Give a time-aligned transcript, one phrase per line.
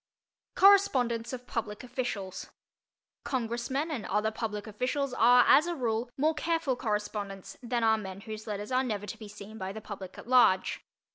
[0.55, 2.49] CORRESPONDENCE OF PUBLIC OFFICIALS
[3.23, 8.21] Congressmen and other public officials are as a rule more careful correspondents than are men
[8.21, 10.83] whose letters are never to be seen by the public at large.